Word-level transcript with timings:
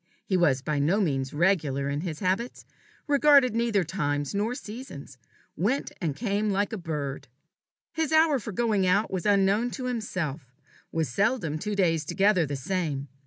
He 0.25 0.35
was 0.35 0.63
by 0.63 0.79
no 0.79 0.99
means 0.99 1.31
regular 1.31 1.87
in 1.87 2.01
his 2.01 2.21
habits 2.21 2.65
regarded 3.05 3.53
neither 3.53 3.83
times 3.83 4.33
nor 4.33 4.55
seasons 4.55 5.19
went 5.55 5.91
and 6.01 6.15
came 6.15 6.49
like 6.49 6.73
a 6.73 6.77
bird. 6.79 7.27
His 7.91 8.11
hour 8.11 8.39
for 8.39 8.51
going 8.51 8.87
out 8.87 9.11
was 9.11 9.27
unknown 9.27 9.69
to 9.77 9.85
himself, 9.85 10.51
was 10.91 11.07
seldom 11.07 11.59
two 11.59 11.75
days 11.75 12.03
together 12.03 12.47
the 12.47 12.55
same. 12.55 13.09